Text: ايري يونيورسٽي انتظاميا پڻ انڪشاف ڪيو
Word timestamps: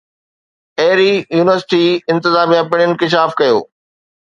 ايري 0.81 1.11
يونيورسٽي 1.37 1.85
انتظاميا 2.15 2.61
پڻ 2.69 2.77
انڪشاف 2.91 3.29
ڪيو 3.41 3.57